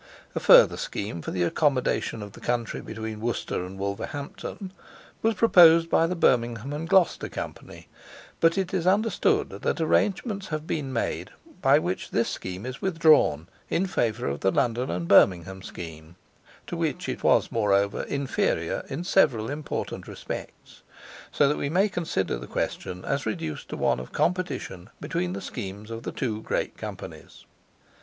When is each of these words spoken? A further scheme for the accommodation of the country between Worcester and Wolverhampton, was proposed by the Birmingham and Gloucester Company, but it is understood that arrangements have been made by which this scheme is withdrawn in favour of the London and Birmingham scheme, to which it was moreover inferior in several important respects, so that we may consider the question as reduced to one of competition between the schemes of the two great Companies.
A 0.33 0.39
further 0.39 0.77
scheme 0.77 1.21
for 1.21 1.29
the 1.29 1.43
accommodation 1.43 2.23
of 2.23 2.31
the 2.31 2.39
country 2.39 2.81
between 2.81 3.21
Worcester 3.21 3.63
and 3.63 3.77
Wolverhampton, 3.77 4.73
was 5.21 5.35
proposed 5.35 5.91
by 5.91 6.07
the 6.07 6.15
Birmingham 6.15 6.73
and 6.73 6.89
Gloucester 6.89 7.29
Company, 7.29 7.87
but 8.39 8.57
it 8.57 8.73
is 8.73 8.87
understood 8.87 9.49
that 9.49 9.79
arrangements 9.79 10.47
have 10.47 10.65
been 10.65 10.91
made 10.91 11.29
by 11.61 11.77
which 11.77 12.09
this 12.09 12.29
scheme 12.29 12.65
is 12.65 12.81
withdrawn 12.81 13.47
in 13.69 13.85
favour 13.85 14.25
of 14.27 14.39
the 14.39 14.49
London 14.51 14.89
and 14.89 15.07
Birmingham 15.07 15.61
scheme, 15.61 16.15
to 16.65 16.75
which 16.75 17.07
it 17.07 17.23
was 17.23 17.51
moreover 17.51 18.01
inferior 18.05 18.83
in 18.87 19.03
several 19.03 19.51
important 19.51 20.07
respects, 20.07 20.81
so 21.31 21.47
that 21.47 21.57
we 21.57 21.69
may 21.69 21.87
consider 21.87 22.39
the 22.39 22.47
question 22.47 23.05
as 23.05 23.27
reduced 23.27 23.69
to 23.69 23.77
one 23.77 23.99
of 23.99 24.11
competition 24.11 24.89
between 24.99 25.33
the 25.33 25.41
schemes 25.41 25.91
of 25.91 26.01
the 26.01 26.11
two 26.11 26.41
great 26.41 26.75
Companies. 26.75 27.45